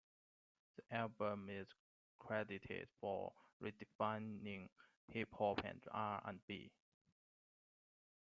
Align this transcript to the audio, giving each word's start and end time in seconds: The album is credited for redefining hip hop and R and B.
The 0.77 0.95
album 0.95 1.47
is 1.47 1.67
credited 2.17 2.87
for 2.99 3.31
redefining 3.61 4.69
hip 5.05 5.29
hop 5.31 5.59
and 5.63 5.79
R 5.91 6.19
and 6.25 6.39
B. 6.47 6.71